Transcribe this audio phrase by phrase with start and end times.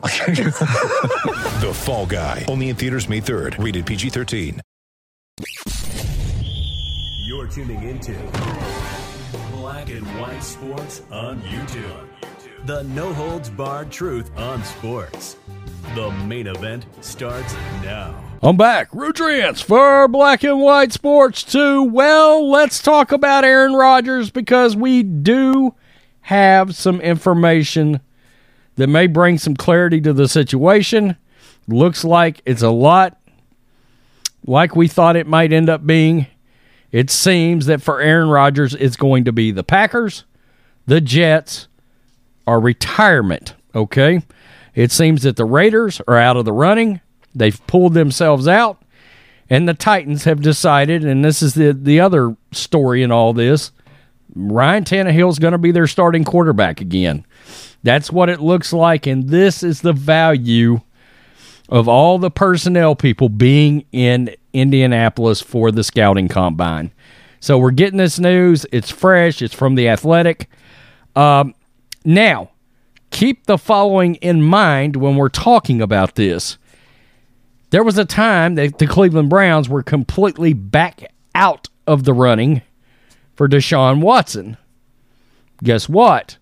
[1.60, 2.46] The Fall Guy.
[2.48, 3.62] Only in theaters May 3rd.
[3.62, 4.60] Rated PG-13.
[7.26, 8.14] You're tuning into
[9.52, 12.06] Black and White Sports on YouTube.
[12.64, 15.36] The no holds barred truth on sports.
[15.94, 18.14] The main event starts now.
[18.42, 18.90] I'm back.
[18.92, 21.84] Rudrance for Black and White Sports 2.
[21.84, 25.74] Well, let's talk about Aaron Rodgers because we do
[26.22, 28.00] have some information
[28.80, 31.14] that may bring some clarity to the situation.
[31.68, 33.20] Looks like it's a lot
[34.46, 36.26] like we thought it might end up being.
[36.90, 40.24] It seems that for Aaron Rodgers, it's going to be the Packers,
[40.86, 41.68] the Jets,
[42.46, 43.54] or retirement.
[43.74, 44.22] Okay.
[44.74, 47.02] It seems that the Raiders are out of the running.
[47.34, 48.80] They've pulled themselves out.
[49.50, 53.72] And the Titans have decided, and this is the, the other story in all this
[54.34, 57.26] Ryan Tannehill is going to be their starting quarterback again.
[57.82, 59.06] That's what it looks like.
[59.06, 60.80] And this is the value
[61.68, 66.92] of all the personnel people being in Indianapolis for the scouting combine.
[67.38, 68.66] So we're getting this news.
[68.72, 69.40] It's fresh.
[69.40, 70.50] It's from the Athletic.
[71.16, 71.54] Um,
[72.04, 72.50] now,
[73.10, 76.58] keep the following in mind when we're talking about this.
[77.70, 82.62] There was a time that the Cleveland Browns were completely back out of the running
[83.36, 84.56] for Deshaun Watson.
[85.62, 86.36] Guess what?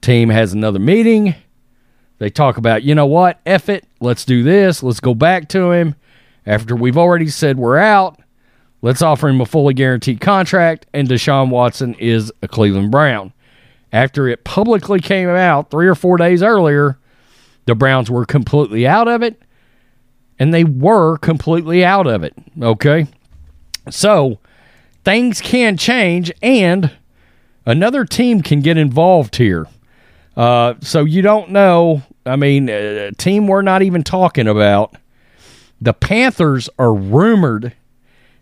[0.00, 1.34] Team has another meeting.
[2.18, 3.40] They talk about, you know what?
[3.44, 3.86] F it.
[4.00, 4.82] Let's do this.
[4.82, 5.94] Let's go back to him.
[6.46, 8.20] After we've already said we're out,
[8.82, 10.86] let's offer him a fully guaranteed contract.
[10.92, 13.32] And Deshaun Watson is a Cleveland Brown.
[13.92, 16.98] After it publicly came out three or four days earlier,
[17.66, 19.40] the Browns were completely out of it.
[20.38, 22.34] And they were completely out of it.
[22.60, 23.06] Okay.
[23.90, 24.38] So
[25.04, 26.90] things can change and
[27.64, 29.66] another team can get involved here.
[30.36, 32.02] Uh, so you don't know.
[32.26, 34.96] I mean, a team we're not even talking about.
[35.80, 37.74] The Panthers are rumored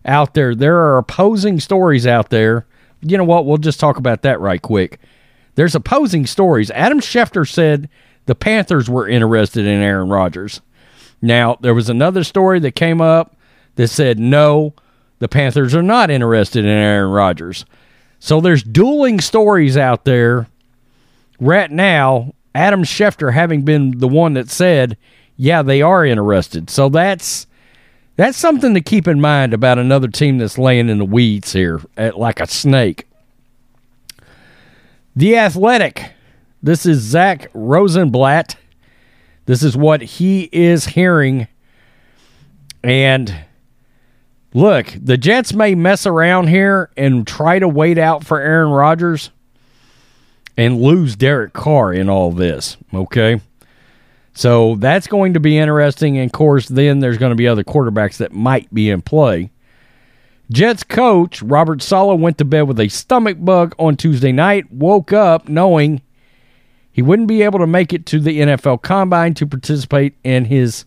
[0.04, 0.54] out there.
[0.54, 2.66] There are opposing stories out there.
[3.00, 3.47] You know what?
[3.47, 5.00] We'll just talk about that right quick.
[5.54, 6.70] There's opposing stories.
[6.70, 7.88] Adam Schefter said
[8.26, 10.60] the Panthers were interested in Aaron Rodgers.
[11.20, 13.36] Now, there was another story that came up
[13.75, 14.75] that said no,
[15.19, 17.64] the Panthers are not interested in Aaron Rodgers.
[18.19, 20.48] So there's dueling stories out there
[21.42, 22.34] right now.
[22.54, 24.97] Adam Schefter having been the one that said,
[25.36, 26.70] yeah, they are interested.
[26.70, 27.47] So that's
[28.16, 31.81] that's something to keep in mind about another team that's laying in the weeds here
[31.97, 33.08] at, like a snake.
[35.16, 36.12] The Athletic.
[36.62, 38.56] This is Zach Rosenblatt.
[39.47, 41.48] This is what he is hearing.
[42.84, 43.34] And
[44.54, 49.31] look, the Jets may mess around here and try to wait out for Aaron Rodgers
[50.56, 52.76] and lose Derek Carr in all this.
[52.92, 53.40] Okay.
[54.34, 56.18] So that's going to be interesting.
[56.18, 59.50] And of course, then there's going to be other quarterbacks that might be in play.
[60.50, 65.12] Jets coach Robert Saleh went to bed with a stomach bug on Tuesday night, woke
[65.12, 66.02] up knowing
[66.92, 70.84] he wouldn't be able to make it to the NFL Combine to participate in his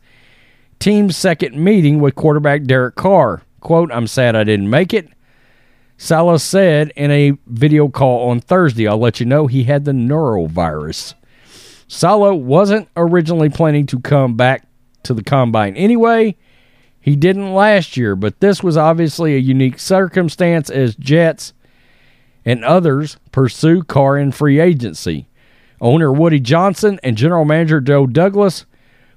[0.80, 3.42] team's second meeting with quarterback Derek Carr.
[3.60, 5.10] Quote, I'm sad I didn't make it.
[5.98, 9.92] Saleh said in a video call on Thursday, I'll let you know he had the
[9.92, 11.14] norovirus.
[11.88, 14.68] Saleh wasn't originally planning to come back
[15.04, 16.36] to the combine anyway.
[17.00, 21.54] He didn't last year, but this was obviously a unique circumstance as Jets
[22.44, 25.28] and others pursue Carr in free agency.
[25.80, 28.66] Owner Woody Johnson and general manager Joe Douglas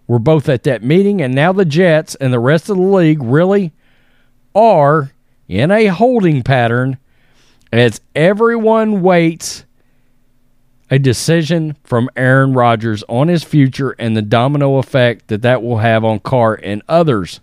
[0.07, 3.23] were both at that meeting, and now the Jets and the rest of the league
[3.23, 3.73] really
[4.55, 5.13] are
[5.49, 6.99] in a holding pattern
[7.73, 9.65] as everyone waits
[10.91, 15.79] a decision from Aaron Rodgers on his future and the domino effect that that will
[15.79, 17.41] have on Carr and others.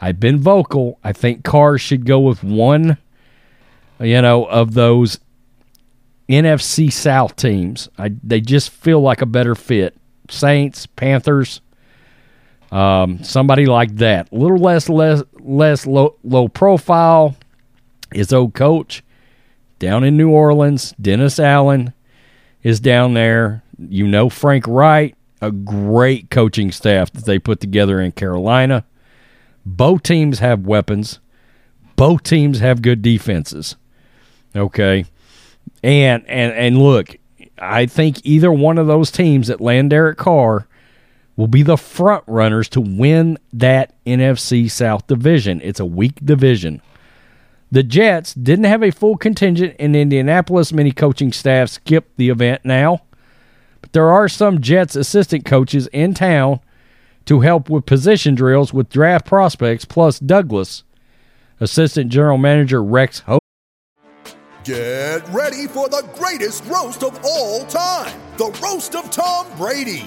[0.00, 0.98] I've been vocal.
[1.02, 2.98] I think Carr should go with one,
[4.00, 5.18] you know, of those
[6.28, 7.88] NFC South teams.
[7.98, 9.96] I, they just feel like a better fit.
[10.30, 11.60] Saints, Panthers,
[12.70, 14.30] um, somebody like that.
[14.32, 17.36] A little less less less low, low profile.
[18.12, 19.02] His old coach
[19.78, 21.92] down in New Orleans, Dennis Allen,
[22.62, 23.62] is down there.
[23.78, 28.84] You know Frank Reich, a great coaching staff that they put together in Carolina.
[29.64, 31.20] Both teams have weapons.
[31.94, 33.76] Both teams have good defenses.
[34.56, 35.04] Okay.
[35.82, 37.16] And and and look,
[37.58, 40.66] I think either one of those teams that land Derek Carr
[41.38, 45.60] will be the front runners to win that NFC South division.
[45.62, 46.82] It's a weak division.
[47.70, 50.72] The Jets didn't have a full contingent in Indianapolis.
[50.72, 53.02] Many coaching staff skipped the event now.
[53.80, 56.58] But there are some Jets assistant coaches in town
[57.26, 60.82] to help with position drills with draft prospects, plus Douglas,
[61.60, 63.38] assistant general manager Rex Ho.
[64.64, 70.06] Get ready for the greatest roast of all time the Roast of Tom Brady,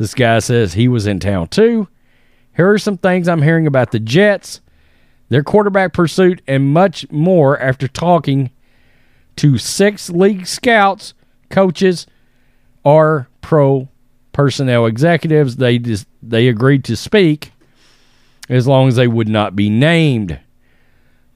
[0.00, 1.86] This guy says he was in town too.
[2.56, 4.62] Here are some things I'm hearing about the Jets,
[5.28, 8.50] their quarterback pursuit, and much more after talking
[9.36, 11.12] to six league scouts,
[11.50, 12.06] coaches,
[12.82, 13.90] or pro
[14.32, 15.56] personnel executives.
[15.56, 17.52] They just, they agreed to speak
[18.48, 20.40] as long as they would not be named.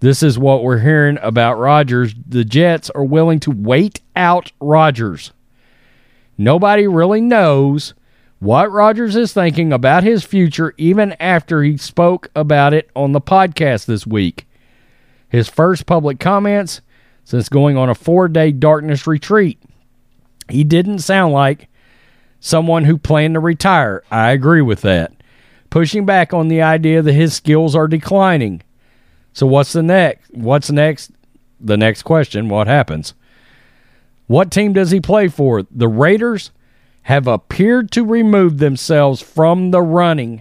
[0.01, 2.15] This is what we're hearing about Rodgers.
[2.27, 5.33] The Jets are willing to wait out Rodgers.
[6.39, 7.93] Nobody really knows
[8.45, 13.21] what Rodgers is thinking about his future even after he spoke about it on the
[13.21, 14.47] podcast this week.
[15.31, 16.83] His first public comments
[17.25, 19.59] since going on a four day darkness retreat.
[20.51, 21.69] He didn't sound like
[22.39, 24.05] someone who planned to retire.
[24.11, 25.13] I agree with that.
[25.71, 28.61] Pushing back on the idea that his skills are declining.
[29.33, 30.31] So what's the next?
[30.35, 31.13] What's next?
[31.59, 33.15] The next question, what happens?
[34.27, 35.63] What team does he play for?
[35.71, 36.51] The Raiders?
[37.05, 40.41] Have appeared to remove themselves from the running,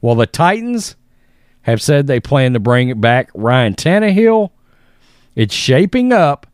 [0.00, 0.96] while the Titans
[1.62, 4.50] have said they plan to bring back Ryan Tannehill.
[5.36, 6.48] It's shaping up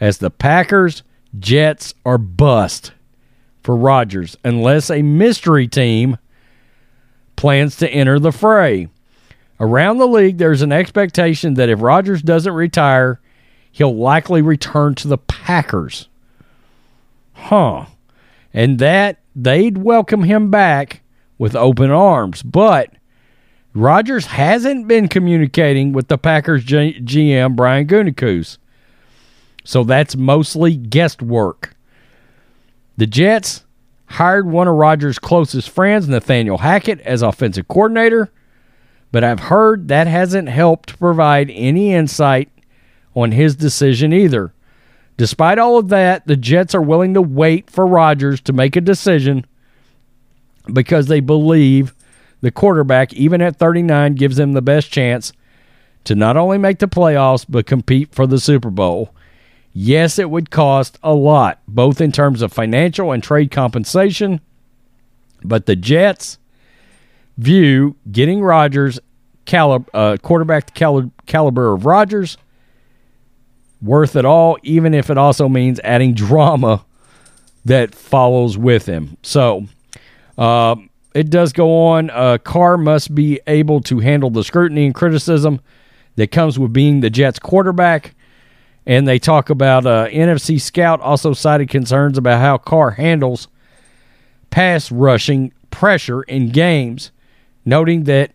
[0.00, 1.04] as the Packers
[1.38, 2.92] Jets are bust
[3.62, 6.18] for Rodgers unless a mystery team
[7.36, 8.88] plans to enter the fray.
[9.60, 13.20] Around the league, there's an expectation that if Rodgers doesn't retire,
[13.70, 16.08] he'll likely return to the Packers.
[17.32, 17.86] Huh
[18.56, 21.02] and that they'd welcome him back
[21.38, 22.42] with open arms.
[22.42, 22.90] But
[23.74, 28.56] Rodgers hasn't been communicating with the Packers G- GM Brian Gutekunst,
[29.62, 31.76] so that's mostly guesswork.
[32.96, 33.64] The Jets
[34.06, 38.32] hired one of Rodgers' closest friends, Nathaniel Hackett, as offensive coordinator,
[39.12, 42.48] but I've heard that hasn't helped provide any insight
[43.14, 44.54] on his decision either.
[45.16, 48.80] Despite all of that, the Jets are willing to wait for Rodgers to make a
[48.80, 49.46] decision
[50.72, 51.94] because they believe
[52.40, 55.32] the quarterback, even at 39, gives them the best chance
[56.04, 59.14] to not only make the playoffs but compete for the Super Bowl.
[59.72, 64.40] Yes, it would cost a lot, both in terms of financial and trade compensation,
[65.42, 66.38] but the Jets
[67.36, 68.98] view getting Rodgers,
[69.44, 72.38] calib- uh, quarterback the caliber of Rodgers,
[73.82, 76.84] worth it all, even if it also means adding drama
[77.64, 79.16] that follows with him.
[79.22, 79.66] So
[80.38, 80.76] uh,
[81.14, 82.08] it does go on.
[82.38, 85.60] Carr must be able to handle the scrutiny and criticism
[86.16, 88.14] that comes with being the Jets quarterback.
[88.86, 93.48] And they talk about uh, NFC Scout also cited concerns about how Carr handles
[94.50, 97.10] pass rushing pressure in games,
[97.64, 98.30] noting that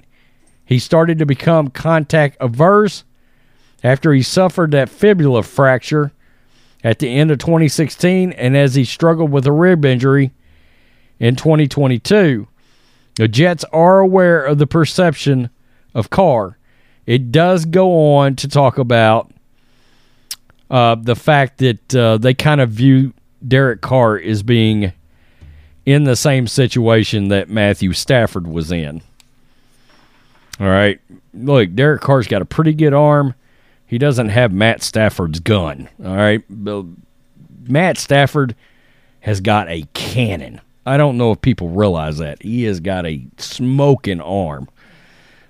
[0.66, 3.06] he started to become contact averse
[3.84, 6.12] after he suffered that fibula fracture
[6.84, 10.32] at the end of 2016 and as he struggled with a rib injury
[11.20, 12.48] in 2022.
[13.16, 15.50] The Jets are aware of the perception
[15.94, 16.58] of Carr.
[17.06, 19.32] It does go on to talk about
[20.70, 23.14] uh, the fact that uh, they kind of view
[23.46, 24.94] Derek Carr as being
[25.86, 29.02] in the same situation that Matthew Stafford was in.
[30.60, 31.00] All right.
[31.34, 33.34] Look, Derek Carr's got a pretty good arm.
[33.92, 35.90] He doesn't have Matt Stafford's gun.
[36.02, 36.42] All right.
[37.68, 38.56] Matt Stafford
[39.20, 40.62] has got a cannon.
[40.86, 42.42] I don't know if people realize that.
[42.42, 44.70] He has got a smoking arm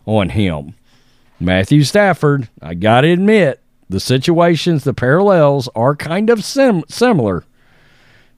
[0.08, 0.74] on him.
[1.40, 7.44] Matthew Stafford, I got to admit, the situations, the parallels are kind of sim- similar.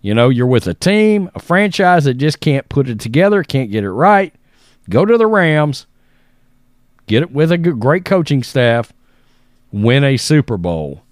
[0.02, 3.72] You know, you're with a team, a franchise that just can't put it together, can't
[3.72, 4.36] get it right.
[4.90, 5.88] Go to the Rams,
[7.08, 8.92] get it with a great coaching staff,
[9.74, 11.04] win a Super Bowl.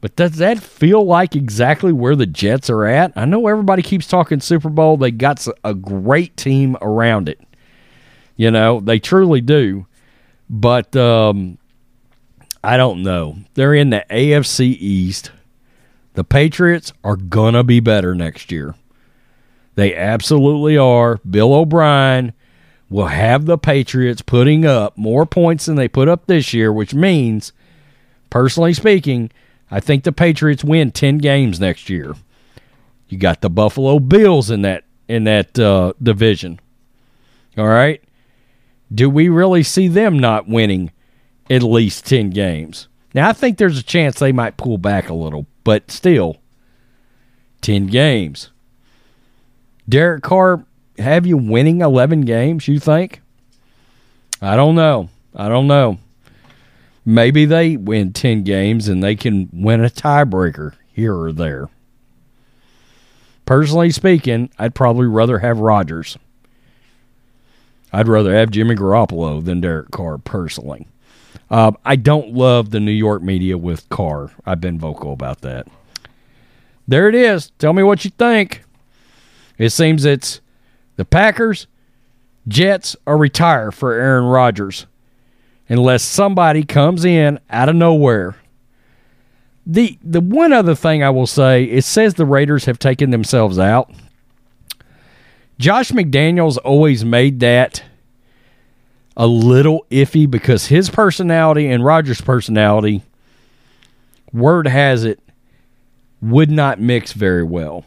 [0.00, 3.12] But does that feel like exactly where the Jets are at?
[3.14, 4.96] I know everybody keeps talking Super Bowl.
[4.96, 7.40] They got a great team around it.
[8.36, 9.86] You know, they truly do.
[10.50, 11.58] But um,
[12.62, 13.38] I don't know.
[13.54, 15.30] They're in the AFC East.
[16.14, 18.74] The Patriots are going to be better next year.
[19.74, 21.16] They absolutely are.
[21.28, 22.32] Bill O'Brien
[22.88, 26.94] will have the Patriots putting up more points than they put up this year, which
[26.94, 27.52] means,
[28.34, 29.30] personally speaking,
[29.70, 32.16] I think the Patriots win 10 games next year.
[33.08, 36.58] You got the Buffalo Bills in that in that uh, division.
[37.56, 38.02] All right?
[38.92, 40.90] Do we really see them not winning
[41.48, 42.88] at least 10 games?
[43.14, 46.38] Now, I think there's a chance they might pull back a little, but still
[47.60, 48.50] 10 games.
[49.88, 50.66] Derek Carr
[50.98, 53.20] have you winning 11 games, you think?
[54.42, 55.08] I don't know.
[55.36, 55.98] I don't know.
[57.04, 61.68] Maybe they win 10 games and they can win a tiebreaker here or there.
[63.44, 66.16] Personally speaking, I'd probably rather have Rodgers.
[67.92, 70.88] I'd rather have Jimmy Garoppolo than Derek Carr, personally.
[71.50, 74.30] Uh, I don't love the New York media with Carr.
[74.46, 75.68] I've been vocal about that.
[76.88, 77.50] There it is.
[77.58, 78.62] Tell me what you think.
[79.58, 80.40] It seems it's
[80.96, 81.66] the Packers,
[82.48, 84.86] Jets, or retire for Aaron Rodgers
[85.68, 88.36] unless somebody comes in out of nowhere.
[89.66, 93.58] The the one other thing I will say, it says the Raiders have taken themselves
[93.58, 93.90] out.
[95.58, 97.82] Josh McDaniels always made that
[99.16, 103.02] a little iffy because his personality and Rodgers' personality,
[104.32, 105.20] word has it,
[106.20, 107.84] would not mix very well.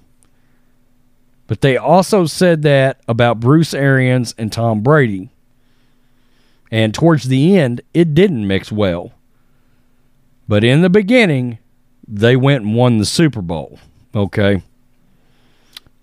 [1.48, 5.29] But they also said that about Bruce Arians and Tom Brady.
[6.72, 9.14] And towards the end, it didn't mix well.
[10.48, 11.60] But in the beginning,
[12.08, 13.80] they went and won the Super Bowl.
[14.16, 14.62] Okay.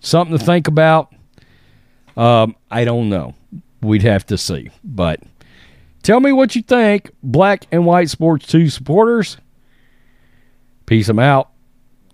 [0.00, 1.12] Something to think about.
[2.16, 3.34] Um, I don't know.
[3.80, 4.70] We'd have to see.
[4.82, 5.20] But
[6.02, 9.38] tell me what you think, Black and White Sports 2 supporters.
[10.86, 11.50] Peace them out.